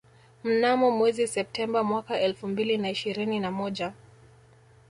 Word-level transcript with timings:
Mnamo 0.43 0.91
mwezi 0.91 1.27
Septemba 1.27 1.83
mwaka 1.83 2.19
elfu 2.19 2.47
mbili 2.47 2.77
na 2.77 2.89
ishirini 2.89 3.39
na 3.39 3.51
moja 3.51 3.93